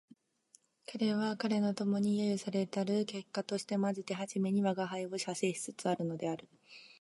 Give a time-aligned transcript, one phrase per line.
[0.91, 6.49] 彼は彼の友に揶揄せられたる結果としてまず手初めに吾輩を写生しつつあるのである